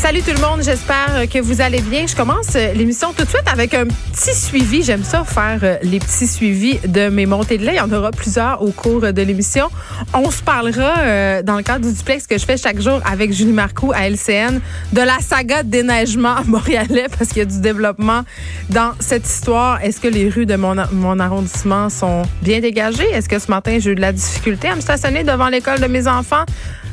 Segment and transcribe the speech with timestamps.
[0.00, 2.06] Salut tout le monde, j'espère que vous allez bien.
[2.06, 4.82] Je commence l'émission tout de suite avec un petit suivi.
[4.82, 7.74] J'aime ça faire euh, les petits suivis de mes montées de lait.
[7.74, 9.68] Il y en aura plusieurs au cours de l'émission.
[10.14, 13.30] On se parlera euh, dans le cadre du duplex que je fais chaque jour avec
[13.30, 14.60] Julie Marcoux à LCN
[14.94, 18.22] de la saga de déneigement montréalais parce qu'il y a du développement
[18.70, 19.84] dans cette histoire.
[19.84, 23.10] Est-ce que les rues de mon, mon arrondissement sont bien dégagées?
[23.12, 25.88] Est-ce que ce matin j'ai eu de la difficulté à me stationner devant l'école de
[25.88, 26.46] mes enfants?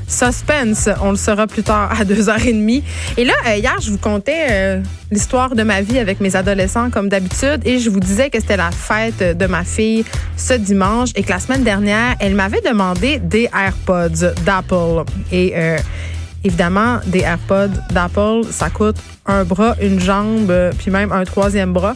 [0.08, 2.82] Suspense, on le saura plus tard à 2h30.
[3.18, 6.90] Et là, euh, hier, je vous contais euh, l'histoire de ma vie avec mes adolescents
[6.90, 10.06] comme d'habitude et je vous disais que c'était la fête de ma fille
[10.38, 15.04] ce dimanche et que la semaine dernière, elle m'avait demandé des AirPods d'Apple.
[15.34, 15.78] Et euh,
[16.44, 21.96] évidemment, des AirPods d'Apple, ça coûte un bras, une jambe, puis même un troisième bras.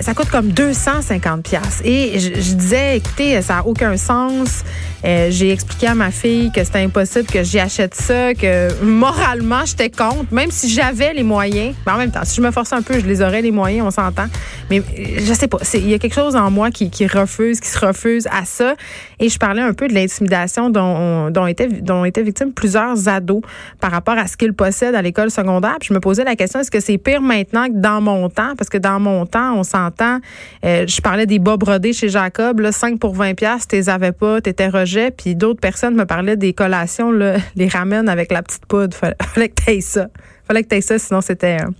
[0.00, 1.80] ça coûte comme 250 pièces.
[1.84, 4.64] Et je, disais, écoutez, ça n'a aucun sens.
[5.04, 9.64] Euh, j'ai expliqué à ma fille que c'était impossible que j'y achète ça, que moralement,
[9.64, 11.74] j'étais contre, même si j'avais les moyens.
[11.86, 13.86] Mais en même temps, si je me forçais un peu, je les aurais les moyens,
[13.86, 14.26] on s'entend.
[14.70, 14.82] Mais
[15.18, 18.26] je sais pas, il y a quelque chose en moi qui, refuse, qui se refuse
[18.32, 18.74] à ça.
[19.20, 23.42] Et je parlais un peu de l'intimidation dont, dont étaient victimes plusieurs ados
[23.80, 25.76] par rapport à ce qu'ils possèdent à l'école secondaire.
[25.78, 28.54] Puis je me posais la question, est-ce que c'est pire maintenant que dans mon temps?
[28.56, 30.18] Parce que dans mon temps, on s'entend,
[30.64, 33.88] euh, je parlais des bas brodés chez Jacob, là, 5 pour 20 pièces, tu les
[33.88, 34.68] avais pas, tu étais
[35.16, 37.10] puis d'autres personnes me parlaient des collations,
[37.56, 38.96] les ramènes avec la petite poudre.
[38.96, 40.08] Fallait, fallait que tu ça.
[40.46, 41.70] Fallait que tu ça, sinon c'était euh,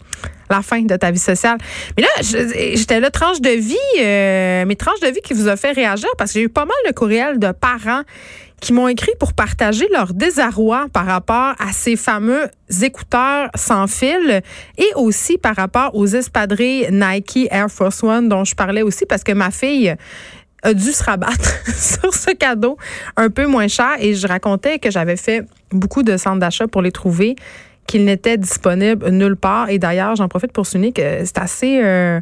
[0.51, 1.59] la fin de ta vie sociale.
[1.97, 2.09] Mais là,
[2.75, 6.09] j'étais là, tranche de vie, euh, mes tranches de vie qui vous a fait réagir
[6.19, 8.03] parce que j'ai eu pas mal de courriels de parents
[8.61, 12.49] qui m'ont écrit pour partager leur désarroi par rapport à ces fameux
[12.83, 14.41] écouteurs sans fil
[14.79, 19.25] et aussi par rapport aux espadrilles Nike Air Force One dont je parlais aussi parce
[19.25, 19.95] que ma fille
[20.63, 22.79] a dû se rabattre sur ce cadeau
[23.17, 26.81] un peu moins cher et je racontais que j'avais fait beaucoup de centres d'achat pour
[26.81, 27.37] les trouver
[27.87, 32.21] qu'ils n'étaient disponibles nulle part et d'ailleurs j'en profite pour souligner que c'est assez euh,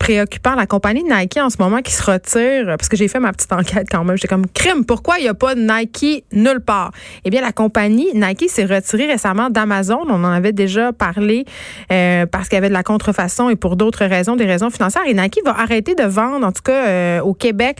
[0.00, 0.54] préoccupant.
[0.56, 3.52] La compagnie Nike en ce moment qui se retire, parce que j'ai fait ma petite
[3.52, 6.90] enquête quand même, j'étais comme crime, pourquoi il n'y a pas Nike nulle part?
[7.24, 10.00] Eh bien, la compagnie Nike s'est retirée récemment d'Amazon.
[10.08, 11.44] On en avait déjà parlé
[11.92, 15.02] euh, parce qu'il y avait de la contrefaçon et pour d'autres raisons, des raisons financières.
[15.06, 17.78] Et Nike va arrêter de vendre, en tout cas euh, au Québec,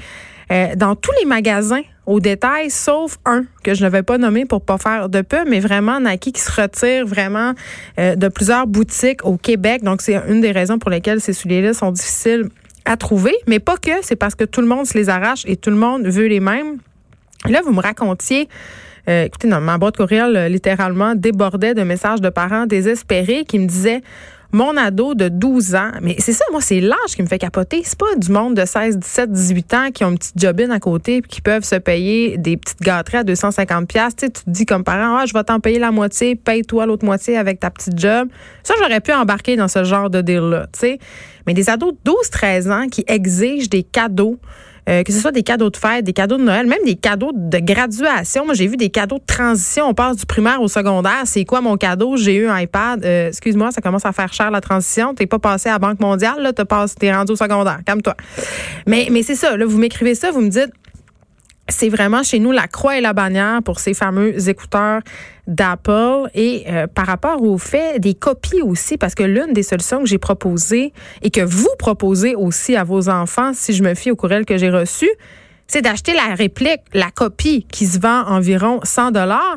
[0.51, 4.45] euh, dans tous les magasins au détail, sauf un que je ne vais pas nommer
[4.45, 7.55] pour pas faire de peu, mais vraiment Nike qui se retire vraiment
[7.99, 9.83] euh, de plusieurs boutiques au Québec.
[9.85, 12.49] Donc, c'est une des raisons pour lesquelles ces souliers-là sont difficiles
[12.85, 15.57] à trouver, mais pas que, c'est parce que tout le monde se les arrache et
[15.57, 16.79] tout le monde veut les mêmes.
[17.49, 18.49] là, vous me racontiez
[19.09, 23.67] euh, écoutez, non, ma boîte courriel littéralement débordait de messages de parents désespérés qui me
[23.67, 24.03] disaient
[24.53, 27.83] mon ado de 12 ans, mais c'est ça, moi, c'est l'âge qui me fait capoter.
[27.85, 30.81] C'est pas du monde de 16, 17, 18 ans qui ont une petite jobine à
[30.81, 34.17] côté et qui peuvent se payer des petites gâteries à 250 pièces.
[34.17, 37.37] Tu, te dis comme parent, ah, je vais t'en payer la moitié, paye-toi l'autre moitié
[37.37, 38.29] avec ta petite job.
[38.63, 40.99] Ça, j'aurais pu embarquer dans ce genre de deal-là, tu sais.
[41.47, 44.39] Mais des ados de 12, 13 ans qui exigent des cadeaux
[44.91, 47.33] euh, que ce soit des cadeaux de fête, des cadeaux de Noël, même des cadeaux
[47.35, 48.45] de graduation.
[48.45, 49.87] Moi, j'ai vu des cadeaux de transition.
[49.89, 51.23] On passe du primaire au secondaire.
[51.25, 52.17] C'est quoi mon cadeau?
[52.17, 53.05] J'ai eu un iPad.
[53.05, 55.15] Euh, excuse-moi, ça commence à faire cher la transition.
[55.15, 56.53] T'es pas passé à la Banque mondiale, là.
[56.53, 57.81] T'es rendu au secondaire.
[57.87, 58.15] Calme-toi.
[58.87, 59.65] Mais, mais c'est ça, là.
[59.65, 60.71] Vous m'écrivez ça, vous me dites,
[61.71, 65.01] c'est vraiment chez nous la croix et la bannière pour ces fameux écouteurs
[65.47, 66.29] d'Apple.
[66.35, 70.07] Et euh, par rapport au fait des copies aussi parce que l'une des solutions que
[70.07, 70.93] j'ai proposées
[71.23, 74.57] et que vous proposez aussi à vos enfants si je me fie au courriel que
[74.57, 75.09] j'ai reçu
[75.67, 79.57] c'est d'acheter la réplique la copie qui se vend environ 100 dollars.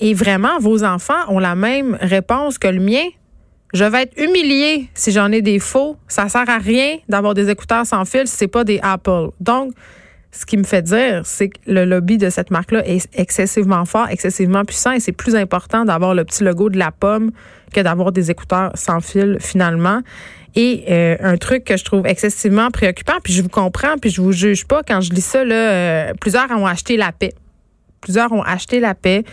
[0.00, 3.04] Et vraiment vos enfants ont la même réponse que le mien.
[3.72, 5.96] Je vais être humilié si j'en ai des faux.
[6.08, 9.28] Ça sert à rien d'avoir des écouteurs sans fil si c'est pas des Apple.
[9.40, 9.72] Donc
[10.32, 14.08] ce qui me fait dire, c'est que le lobby de cette marque-là est excessivement fort,
[14.10, 17.30] excessivement puissant et c'est plus important d'avoir le petit logo de la pomme
[17.72, 20.02] que d'avoir des écouteurs sans fil finalement.
[20.54, 24.22] Et euh, un truc que je trouve excessivement préoccupant, puis je vous comprends, puis je
[24.22, 27.34] vous juge pas quand je lis ça, là, euh, plusieurs ont acheté la paix.
[28.00, 29.24] Plusieurs ont acheté la paix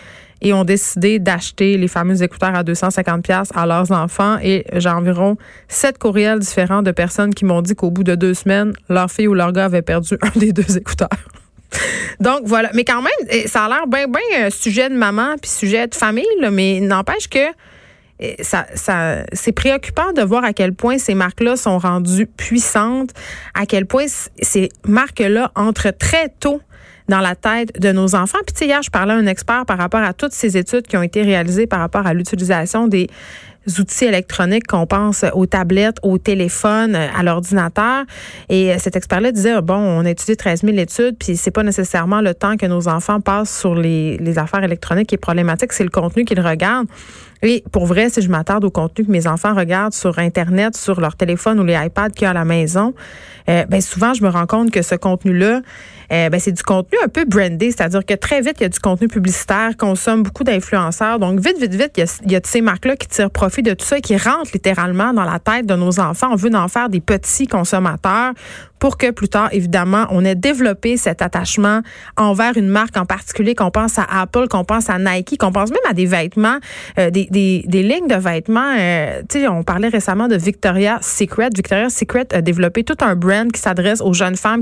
[0.43, 4.37] et ont décidé d'acheter les fameux écouteurs à 250 pièces à leurs enfants.
[4.43, 5.37] Et j'ai environ
[5.69, 9.27] sept courriels différents de personnes qui m'ont dit qu'au bout de deux semaines, leur fille
[9.27, 11.09] ou leur gars avait perdu un des deux écouteurs.
[12.19, 15.49] Donc voilà, mais quand même, eh, ça a l'air bien bien sujet de maman puis
[15.49, 17.47] sujet de famille, mais n'empêche que
[18.19, 23.09] eh, ça, ça c'est préoccupant de voir à quel point ces marques-là sont rendues puissantes,
[23.55, 24.05] à quel point
[24.39, 26.61] ces marques-là entrent très tôt
[27.09, 28.39] dans la tête de nos enfants.
[28.45, 31.03] Puis, hier, je parlais à un expert par rapport à toutes ces études qui ont
[31.03, 33.07] été réalisées par rapport à l'utilisation des
[33.79, 38.03] outils électroniques, qu'on pense aux tablettes, aux téléphones, à l'ordinateur.
[38.49, 42.19] Et cet expert-là disait, bon, on a étudié 13 000 études, puis c'est pas nécessairement
[42.19, 45.89] le temps que nos enfants passent sur les affaires électroniques qui est problématique, c'est le
[45.89, 46.89] contenu qu'ils regardent.
[47.43, 51.01] Et pour vrai, si je m'attarde au contenu que mes enfants regardent sur Internet, sur
[51.01, 52.93] leur téléphone ou les iPads qu'il y a à la maison,
[53.49, 55.61] euh, ben souvent, je me rends compte que ce contenu-là,
[56.11, 58.69] euh, ben, c'est du contenu un peu brandé, c'est-à-dire que très vite, il y a
[58.69, 61.19] du contenu publicitaire, consomme beaucoup d'influenceurs.
[61.19, 63.61] Donc, vite, vite, vite, il y a, il y a ces marques-là qui tirent profit
[63.61, 66.29] de tout ça et qui rentrent littéralement dans la tête de nos enfants.
[66.31, 68.33] On veut en faire des petits consommateurs
[68.83, 71.79] pour que plus tard, évidemment, on ait développé cet attachement
[72.17, 75.69] envers une marque en particulier, qu'on pense à Apple, qu'on pense à Nike, qu'on pense
[75.69, 76.57] même à des vêtements,
[76.99, 78.75] euh, des, des, lignes de vêtements.
[78.77, 81.49] Euh, tu sais, on parlait récemment de Victoria's Secret.
[81.53, 84.61] Victoria's Secret a développé tout un brand qui s'adresse aux jeunes femmes.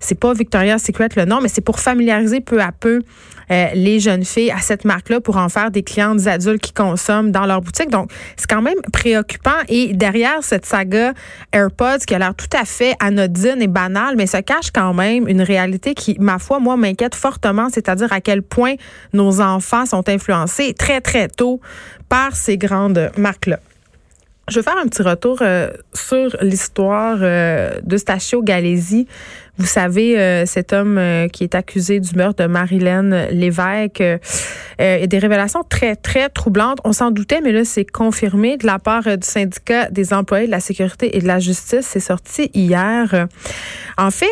[0.00, 3.00] C'est pas Victoria's Secret le nom, mais c'est pour familiariser peu à peu
[3.50, 7.30] euh, les jeunes filles à cette marque-là pour en faire des clientes adultes qui consomment
[7.30, 7.90] dans leur boutique.
[7.90, 9.50] Donc, c'est quand même préoccupant.
[9.68, 11.12] Et derrière cette saga
[11.52, 15.28] AirPods, qui a l'air tout à fait anodine et banale, mais se cache quand même
[15.28, 18.74] une réalité qui, ma foi, moi, m'inquiète fortement, c'est-à-dire à quel point
[19.12, 21.60] nos enfants sont influencés très, très tôt
[22.14, 23.58] par ces grandes marques-là.
[24.46, 29.08] Je vais faire un petit retour euh, sur l'histoire euh, de Stachio Galési.
[29.56, 34.18] Vous savez, euh, cet homme euh, qui est accusé du meurtre de Marilyn Lévesque, euh,
[34.80, 36.78] il y a des révélations très, très troublantes.
[36.82, 40.50] On s'en doutait, mais là, c'est confirmé de la part du syndicat des employés de
[40.50, 41.86] la sécurité et de la justice.
[41.86, 43.28] C'est sorti hier.
[43.96, 44.26] En fait,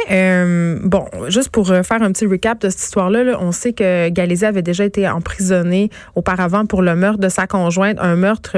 [0.82, 4.62] bon, juste pour faire un petit recap de cette histoire-là, on sait que Galésia avait
[4.62, 8.56] déjà été emprisonné auparavant pour le meurtre de sa conjointe, un meurtre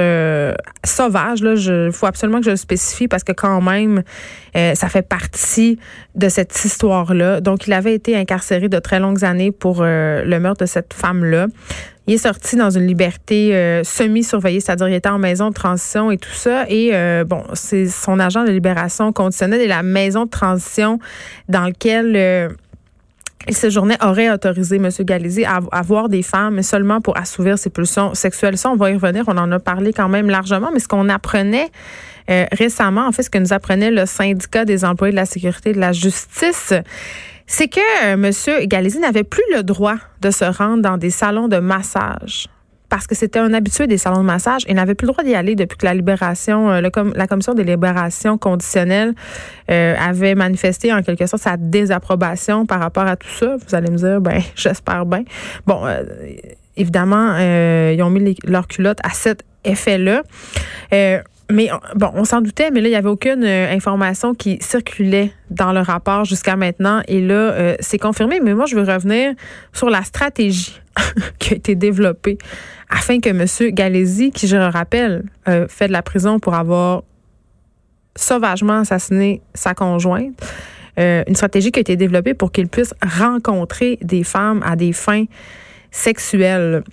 [0.83, 1.41] sauvage.
[1.41, 4.01] Il faut absolument que je le spécifie parce que quand même,
[4.55, 5.77] ça fait partie
[6.15, 7.41] de cette histoire-là.
[7.41, 10.93] Donc, il avait été incarcéré de très longues années pour euh, le meurtre de cette
[10.93, 11.47] femme-là.
[12.07, 16.11] Il est sorti dans une liberté euh, semi-surveillée, c'est-à-dire il était en maison de transition
[16.11, 16.65] et tout ça.
[16.69, 20.99] Et euh, bon, c'est son agent de libération conditionnelle et la maison de transition
[21.49, 21.71] dans
[23.45, 24.89] lequel il séjournait aurait autorisé M.
[25.01, 28.57] Galizi à, à voir des femmes seulement pour assouvir ses pulsions sexuelles.
[28.57, 29.23] Ça, on va y revenir.
[29.27, 31.69] On en a parlé quand même largement, mais ce qu'on apprenait
[32.29, 35.71] euh, récemment, en fait, ce que nous apprenait le syndicat des employés de la sécurité
[35.71, 36.73] et de la justice,
[37.45, 38.67] c'est que euh, M.
[38.67, 42.47] Galizi n'avait plus le droit de se rendre dans des salons de massage
[42.89, 45.35] parce que c'était un habitué des salons de massage et n'avait plus le droit d'y
[45.35, 49.13] aller depuis que la libération, euh, la commission des libérations conditionnelles
[49.67, 53.55] avait manifesté en quelque sorte sa désapprobation par rapport à tout ça.
[53.55, 55.23] Vous allez me dire, ben j'espère bien.
[55.65, 55.81] Bon,
[56.77, 60.21] évidemment, ils ont mis leur culotte à cet effet-là.
[61.51, 65.31] Mais bon, on s'en doutait, mais là, il n'y avait aucune euh, information qui circulait
[65.51, 67.01] dans le rapport jusqu'à maintenant.
[67.07, 68.39] Et là, euh, c'est confirmé.
[68.39, 69.33] Mais moi, je veux revenir
[69.71, 70.79] sur la stratégie
[71.39, 72.39] qui a été développée
[72.89, 73.45] afin que M.
[73.73, 77.03] Galési, qui, je le rappelle, euh, fait de la prison pour avoir
[78.15, 80.33] sauvagement assassiné sa conjointe,
[80.97, 85.25] une stratégie qui a été développée pour qu'il puisse rencontrer des femmes à des fins
[85.91, 86.83] sexuelles.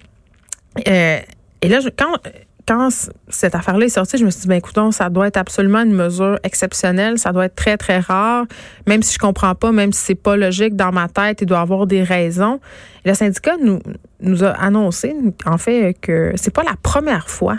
[0.84, 1.22] et
[1.68, 2.18] là, quand
[2.66, 2.88] quand
[3.28, 5.92] cette affaire-là est sortie, je me suis dit, ben écoutons, ça doit être absolument une
[5.92, 8.46] mesure exceptionnelle, ça doit être très, très rare,
[8.86, 11.60] même si je comprends pas, même si c'est pas logique dans ma tête, il doit
[11.60, 12.60] avoir des raisons.
[13.04, 13.80] le syndicat nous,
[14.20, 15.14] nous a annoncé,
[15.44, 17.58] en fait, que c'est pas la première fois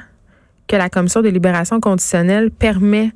[0.67, 3.11] que la Commission de libération conditionnelle permet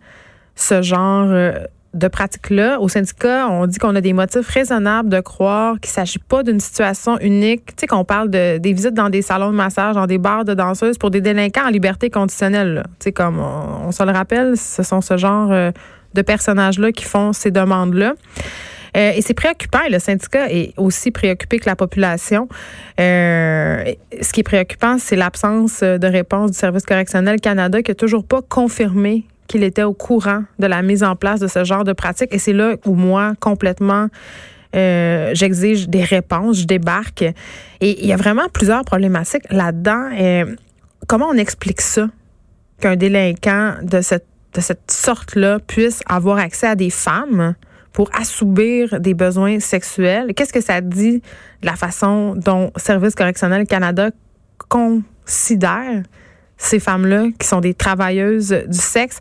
[0.56, 1.60] ce genre euh,
[1.98, 5.94] de pratique-là, au syndicat, on dit qu'on a des motifs raisonnables de croire qu'il ne
[5.94, 7.66] s'agit pas d'une situation unique.
[7.68, 10.46] Tu sais, qu'on parle de, des visites dans des salons de massage, dans des bars
[10.46, 12.84] de danseuses pour des délinquants en liberté conditionnelle.
[13.00, 15.72] Tu sais, comme on, se le rappelle, ce sont ce genre euh,
[16.14, 18.14] de personnages-là qui font ces demandes-là.
[18.96, 22.48] Euh, et c'est préoccupant, et le syndicat est aussi préoccupé que la population.
[23.00, 27.96] Euh, ce qui est préoccupant, c'est l'absence de réponse du Service correctionnel Canada qui n'a
[27.96, 31.84] toujours pas confirmé qu'il était au courant de la mise en place de ce genre
[31.84, 32.34] de pratique.
[32.34, 34.08] Et c'est là où moi, complètement,
[34.76, 37.24] euh, j'exige des réponses, je débarque.
[37.82, 40.10] Et il y a vraiment plusieurs problématiques là-dedans.
[41.08, 42.10] Comment on explique ça?
[42.80, 47.56] Qu'un délinquant de cette, de cette sorte-là puisse avoir accès à des femmes
[47.92, 50.34] pour assoubir des besoins sexuels?
[50.36, 51.22] Qu'est-ce que ça dit
[51.62, 54.12] de la façon dont Service correctionnel Canada
[54.70, 56.04] considère
[56.58, 59.20] ces femmes-là qui sont des travailleuses du sexe.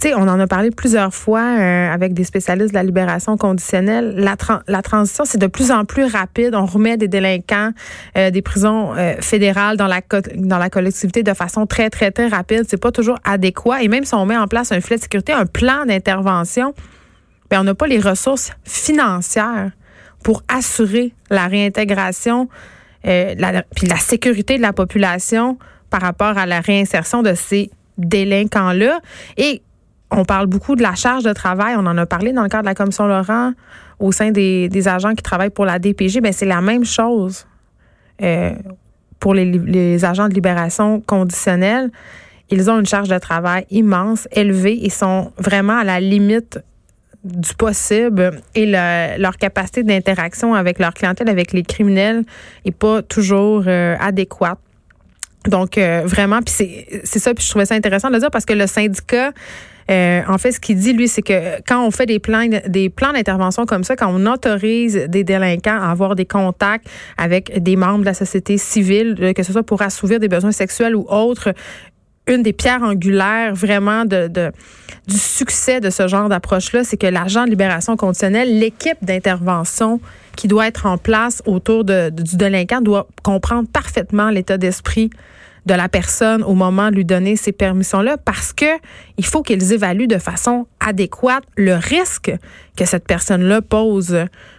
[0.00, 3.36] Tu sais, on en a parlé plusieurs fois euh, avec des spécialistes de la libération
[3.36, 4.14] conditionnelle.
[4.16, 4.34] La,
[4.66, 6.54] la transition, c'est de plus en plus rapide.
[6.54, 7.72] On remet des délinquants
[8.16, 10.00] euh, des prisons euh, fédérales dans la
[10.36, 12.64] dans la collectivité de façon très très très rapide.
[12.66, 13.82] C'est pas toujours adéquat.
[13.82, 16.72] Et même si on met en place un filet de sécurité, un plan d'intervention,
[17.50, 19.70] ben on n'a pas les ressources financières
[20.24, 22.48] pour assurer la réintégration,
[23.04, 25.58] la, puis la sécurité de la population
[25.90, 29.00] par rapport à la réinsertion de ces délinquants-là.
[29.36, 29.62] Et
[30.10, 31.74] on parle beaucoup de la charge de travail.
[31.76, 33.52] On en a parlé dans le cadre de la commission Laurent
[33.98, 36.20] au sein des, agents qui travaillent pour la DPG.
[36.20, 37.46] Ben c'est la même chose.
[38.22, 38.52] Euh,
[39.18, 41.90] pour les, agents de libération conditionnelle,
[42.48, 46.58] ils ont une charge de travail immense, élevée et sont vraiment à la limite
[47.22, 52.24] du possible et leur capacité d'interaction avec leur clientèle, avec les criminels,
[52.64, 54.58] est pas toujours euh, adéquate.
[55.46, 56.54] Donc euh, vraiment, puis
[57.04, 59.32] c'est ça, puis je trouvais ça intéressant de le dire parce que le syndicat
[59.90, 62.90] euh, en fait, ce qu'il dit, lui, c'est que quand on fait des plans, des
[62.90, 66.86] plans d'intervention comme ça, quand on autorise des délinquants à avoir des contacts
[67.18, 70.94] avec des membres de la société civile, que ce soit pour assouvir des besoins sexuels
[70.94, 71.52] ou autres,
[72.28, 74.52] une des pierres angulaires vraiment de
[75.08, 80.00] du succès de ce genre d'approche-là, c'est que l'agent de libération conditionnelle, l'équipe d'intervention
[80.36, 85.10] qui doit être en place autour du délinquant doit comprendre parfaitement l'état d'esprit
[85.66, 88.78] de la personne au moment de lui donner ces permissions-là parce que
[89.18, 92.32] il faut qu'ils évaluent de façon adéquate le risque
[92.76, 94.16] que cette personne-là pose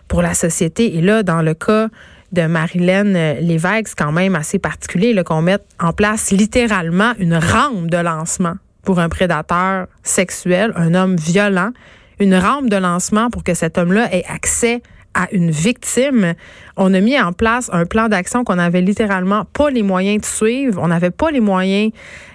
[0.07, 0.95] pour la société.
[0.97, 1.87] Et là, dans le cas
[2.31, 7.35] de Marilyn euh, Lévesque, c'est quand même assez particulier qu'on mette en place littéralement une
[7.35, 11.71] rampe de lancement pour un prédateur sexuel, un homme violent,
[12.19, 14.81] une rampe de lancement pour que cet homme-là ait accès
[15.13, 16.33] à une victime.
[16.77, 20.25] On a mis en place un plan d'action qu'on avait littéralement pas les moyens de
[20.25, 20.81] suivre.
[20.81, 21.91] On n'avait pas les moyens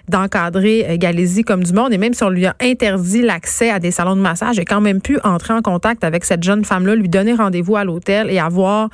[0.09, 1.93] d'encadrer euh, Galésie comme du monde.
[1.93, 4.81] Et même si on lui a interdit l'accès à des salons de massage, a quand
[4.81, 8.39] même pu entrer en contact avec cette jeune femme-là, lui donner rendez-vous à l'hôtel et
[8.39, 8.89] avoir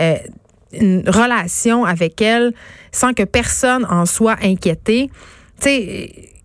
[0.00, 0.16] euh,
[0.72, 2.52] une relation avec elle
[2.90, 5.10] sans que personne en soit inquiété.
[5.60, 6.35] Tu sais,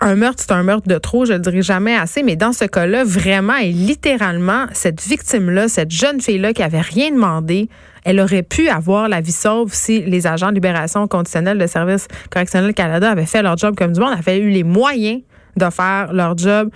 [0.00, 2.64] un meurtre, c'est un meurtre de trop, je le dirai jamais assez, mais dans ce
[2.64, 7.68] cas-là, vraiment et littéralement, cette victime-là, cette jeune fille-là qui avait rien demandé,
[8.04, 12.08] elle aurait pu avoir la vie sauve si les agents de libération conditionnelle de Service
[12.30, 15.20] correctionnel Canada avaient fait leur job comme du monde, avaient eu les moyens
[15.56, 16.70] de faire leur job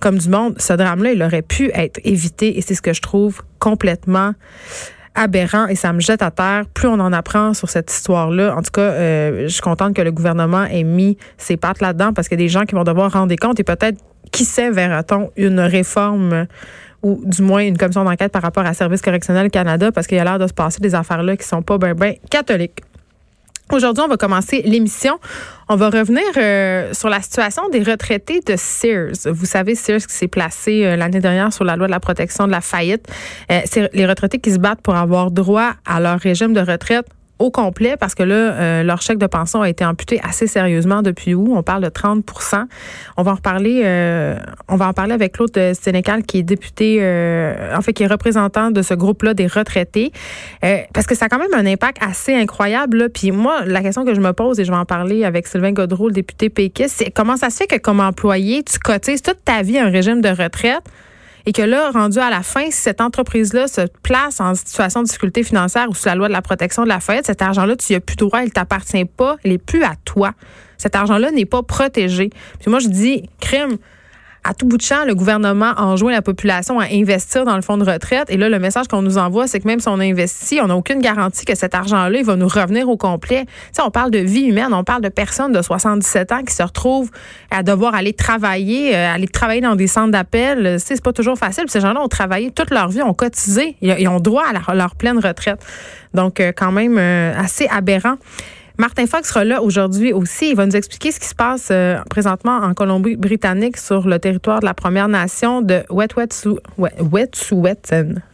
[0.00, 0.54] comme du monde.
[0.58, 4.34] Ce drame-là, il aurait pu être évité et c'est ce que je trouve complètement
[5.18, 6.64] aberrant et ça me jette à terre.
[6.72, 10.02] Plus on en apprend sur cette histoire-là, en tout cas, euh, je suis contente que
[10.02, 12.84] le gouvernement ait mis ses pattes là-dedans parce qu'il y a des gens qui vont
[12.84, 13.98] devoir rendre compte et peut-être,
[14.32, 16.46] qui sait, verra-t-on une réforme
[17.02, 20.20] ou du moins une commission d'enquête par rapport à Service correctionnel Canada parce qu'il y
[20.20, 22.82] a l'air de se passer des affaires-là qui sont pas bien ben catholiques.
[23.70, 25.18] Aujourd'hui, on va commencer l'émission.
[25.68, 29.30] On va revenir euh, sur la situation des retraités de Sears.
[29.30, 32.46] Vous savez, Sears qui s'est placé euh, l'année dernière sur la loi de la protection
[32.46, 33.06] de la faillite.
[33.52, 37.06] Euh, c'est les retraités qui se battent pour avoir droit à leur régime de retraite
[37.38, 41.02] au complet parce que là, euh, leur chèque de pension a été amputé assez sérieusement
[41.02, 41.56] depuis où?
[41.56, 42.64] On parle de 30%
[43.16, 46.98] On va en reparler, euh, on va en parler avec Claude Sénécal qui est député,
[47.00, 50.12] euh, en fait, qui est représentant de ce groupe-là des retraités.
[50.92, 52.98] parce que ça a quand même un impact assez incroyable.
[52.98, 53.08] Là.
[53.08, 55.72] Puis moi, la question que je me pose, et je vais en parler avec Sylvain
[55.72, 59.44] Godreau, le député péquiste, c'est comment ça se fait que comme employé, tu cotises toute
[59.44, 60.82] ta vie un régime de retraite
[61.48, 65.06] et que là, rendu à la fin, si cette entreprise-là se place en situation de
[65.06, 67.90] difficulté financière ou sous la loi de la protection de la faillite, cet argent-là, tu
[67.90, 70.32] n'y as plus droit, il t'appartient pas, il n'est plus à toi.
[70.76, 72.28] Cet argent-là n'est pas protégé.
[72.60, 73.78] Puis moi, je dis, crime,
[74.48, 77.76] à tout bout de champ, le gouvernement enjoint la population à investir dans le fonds
[77.76, 78.30] de retraite.
[78.30, 80.76] Et là, le message qu'on nous envoie, c'est que même si on investit, on n'a
[80.76, 83.44] aucune garantie que cet argent-là, il va nous revenir au complet.
[83.44, 86.54] Tu sais, on parle de vie humaine, on parle de personnes de 77 ans qui
[86.54, 87.10] se retrouvent
[87.50, 90.80] à devoir aller travailler, euh, aller travailler dans des centres d'appel.
[90.80, 91.64] C'est pas toujours facile.
[91.68, 95.18] ces gens-là ont travaillé toute leur vie, ont cotisé, ils ont droit à leur, pleine
[95.18, 95.60] retraite.
[96.14, 98.16] Donc, euh, quand même, euh, assez aberrant.
[98.78, 100.50] Martin Fox sera là aujourd'hui aussi.
[100.50, 104.60] Il va nous expliquer ce qui se passe euh, présentement en Colombie-Britannique sur le territoire
[104.60, 106.60] de la Première Nation de Wet'suwet'en.
[106.78, 107.80] Wet,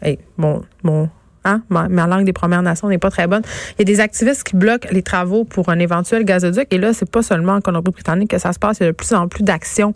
[0.03, 1.09] hey, bon, bon,
[1.45, 1.63] Hein?
[1.69, 3.43] Ma, langue des Premières Nations n'est pas très bonne.
[3.73, 6.67] Il y a des activistes qui bloquent les travaux pour un éventuel gazoduc.
[6.71, 8.79] Et là, c'est pas seulement en Colombie-Britannique que ça se passe.
[8.81, 9.95] Il y a de plus en plus d'actions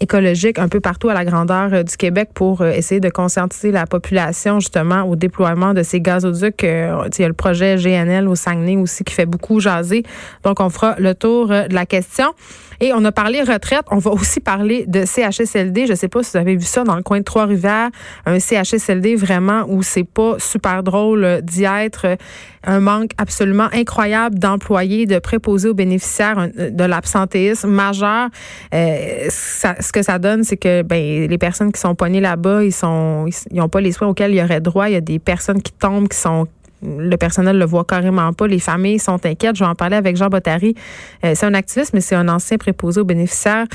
[0.00, 3.70] écologiques un peu partout à la grandeur euh, du Québec pour euh, essayer de conscientiser
[3.70, 6.64] la population justement au déploiement de ces gazoducs.
[6.64, 10.02] Euh, il y a le projet GNL au Saguenay aussi qui fait beaucoup jaser.
[10.44, 12.34] Donc, on fera le tour de la question.
[12.80, 13.86] Et on a parlé retraite.
[13.90, 15.86] On va aussi parler de CHSLD.
[15.86, 17.90] Je sais pas si vous avez vu ça dans le coin de Trois-Rivières.
[18.26, 22.16] Un CHSLD vraiment où c'est pas super drôle d'y être.
[22.64, 28.28] Un manque absolument incroyable d'employés, de préposés aux bénéficiaires, de l'absentéisme majeur.
[28.74, 32.72] Euh, ce que ça donne, c'est que ben, les personnes qui sont poignées là-bas, ils
[32.72, 34.88] sont, ils n'ont pas les soins auxquels ils auraient droit.
[34.88, 36.48] Il y a des personnes qui tombent, qui sont
[36.82, 38.46] le personnel le voit carrément pas.
[38.46, 39.56] Les familles sont inquiètes.
[39.56, 40.74] Je vais en parler avec Jean Bottary.
[41.24, 43.66] Euh, c'est un activiste, mais c'est un ancien préposé aux bénéficiaires.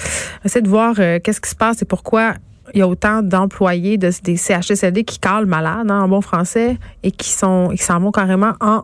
[0.45, 2.33] Essayer de voir euh, qu'est-ce qui se passe et pourquoi
[2.73, 6.77] il y a autant d'employés de, des CHSLD qui calent malades, hein, en bon français,
[7.03, 8.83] et qui sont qui s'en vont carrément en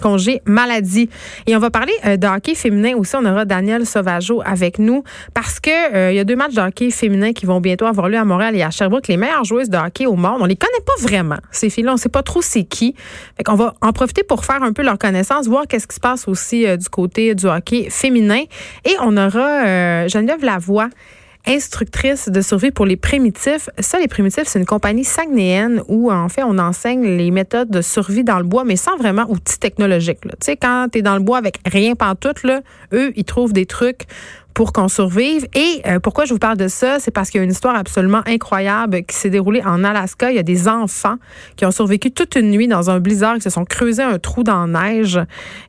[0.00, 1.08] congé maladie.
[1.46, 3.14] Et on va parler euh, de hockey féminin aussi.
[3.16, 6.60] On aura Daniel Sauvageau avec nous parce que euh, il y a deux matchs de
[6.60, 9.06] hockey féminin qui vont bientôt avoir lieu à Montréal et à Sherbrooke.
[9.08, 11.38] Les meilleures joueuses de hockey au monde, on les connaît pas vraiment.
[11.52, 12.94] Ces filles-là, on sait pas trop c'est qui.
[13.36, 16.00] Fait qu'on va en profiter pour faire un peu leur connaissance, voir qu'est-ce qui se
[16.00, 18.42] passe aussi euh, du côté du hockey féminin.
[18.84, 20.88] Et on aura Geneviève Lavoie
[21.46, 23.68] instructrice de survie pour les primitifs.
[23.78, 27.82] Ça, les primitifs, c'est une compagnie sagnéenne où, en fait, on enseigne les méthodes de
[27.82, 30.20] survie dans le bois, mais sans vraiment outils technologiques.
[30.22, 32.60] Tu sais, quand tu dans le bois avec rien pantoute, là,
[32.92, 34.06] eux, ils trouvent des trucs
[34.54, 35.46] pour qu'on survive.
[35.54, 37.76] Et euh, pourquoi je vous parle de ça, c'est parce qu'il y a une histoire
[37.76, 40.30] absolument incroyable qui s'est déroulée en Alaska.
[40.30, 41.16] Il y a des enfants
[41.56, 44.42] qui ont survécu toute une nuit dans un blizzard, qui se sont creusés un trou
[44.42, 45.20] dans la neige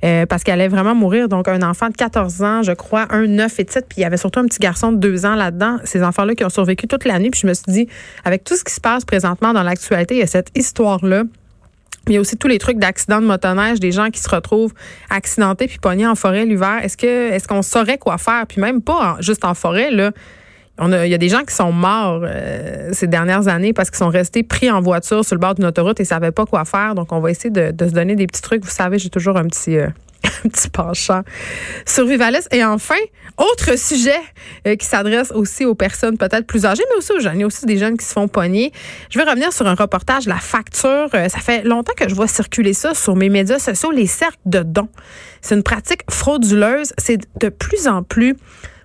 [0.03, 1.27] euh, parce qu'elle allait vraiment mourir.
[1.29, 4.05] Donc, un enfant de 14 ans, je crois, un 9 et 7, puis il y
[4.05, 5.77] avait surtout un petit garçon de 2 ans là-dedans.
[5.83, 7.29] Ces enfants-là qui ont survécu toute la nuit.
[7.29, 7.87] Puis je me suis dit,
[8.25, 11.23] avec tout ce qui se passe présentement dans l'actualité, il y a cette histoire-là
[12.07, 14.73] il y a aussi tous les trucs d'accidents de motoneige, des gens qui se retrouvent
[15.09, 16.79] accidentés puis pognés en forêt l'hiver.
[16.83, 18.45] Est-ce qu'on saurait quoi faire?
[18.47, 20.11] Puis même pas juste en forêt là.
[20.83, 24.09] Il y a des gens qui sont morts euh, ces dernières années parce qu'ils sont
[24.09, 26.95] restés pris en voiture sur le bord d'une autoroute et ne savaient pas quoi faire.
[26.95, 28.63] Donc, on va essayer de, se donner des petits trucs.
[28.63, 29.89] Vous savez, j'ai toujours un petit, euh,
[30.45, 31.21] un petit penchant
[31.85, 32.47] survivaliste.
[32.53, 32.95] Et enfin,
[33.37, 34.19] autre sujet
[34.67, 37.35] euh, qui s'adresse aussi aux personnes peut-être plus âgées, mais aussi aux jeunes.
[37.35, 38.71] Il y a aussi des jeunes qui se font pogner.
[39.09, 41.09] Je vais revenir sur un reportage, la facture.
[41.13, 44.37] Euh, ça fait longtemps que je vois circuler ça sur mes médias sociaux, les cercles
[44.45, 44.89] de dons.
[45.41, 46.93] C'est une pratique frauduleuse.
[46.97, 48.35] C'est de plus en plus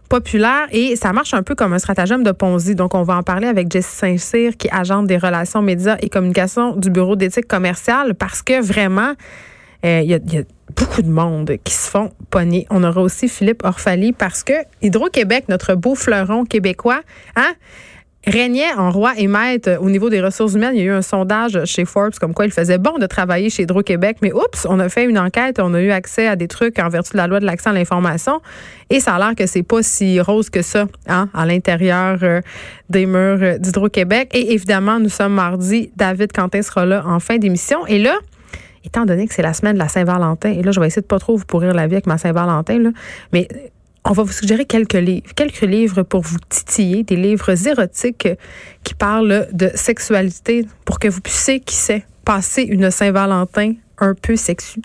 [0.08, 2.74] populaire et ça marche un peu comme un stratagème de Ponzi.
[2.74, 6.08] Donc, on va en parler avec Jessie Saint-Cyr, qui est agente des relations médias et
[6.08, 9.14] communication du Bureau d'éthique commerciale, parce que vraiment,
[9.84, 10.42] euh, il y, a,
[10.74, 12.66] beaucoup de monde qui se font pogner.
[12.70, 17.00] On aura aussi Philippe Orphalie parce que Hydro-Québec, notre beau fleuron québécois,
[17.36, 17.52] hein,
[18.26, 20.74] régnait en roi et maître au niveau des ressources humaines.
[20.74, 23.50] Il y a eu un sondage chez Forbes comme quoi il faisait bon de travailler
[23.50, 24.18] chez Hydro-Québec.
[24.20, 26.88] Mais oups, on a fait une enquête, on a eu accès à des trucs en
[26.88, 28.40] vertu de la loi de l'accès à l'information.
[28.90, 32.40] Et ça a l'air que c'est pas si rose que ça hein, à l'intérieur euh,
[32.90, 34.30] des murs d'Hydro-Québec.
[34.34, 35.92] Et évidemment, nous sommes mardi.
[35.96, 37.86] David Quentin sera là en fin d'émission.
[37.86, 38.16] Et là,
[38.86, 41.06] étant donné que c'est la semaine de la Saint-Valentin, et là, je vais essayer de
[41.06, 42.92] pas trop vous pourrir la vie avec ma Saint-Valentin,
[43.32, 43.48] mais
[44.04, 48.28] on va vous suggérer quelques livres, quelques livres pour vous titiller, des livres érotiques
[48.84, 54.36] qui parlent de sexualité pour que vous puissiez, qui sait, passer une Saint-Valentin un peu
[54.36, 54.80] sexue.